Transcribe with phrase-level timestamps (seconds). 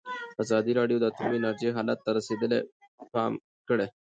[0.43, 2.59] ازادي راډیو د اټومي انرژي حالت ته رسېدلي
[3.13, 3.33] پام
[3.67, 3.87] کړی.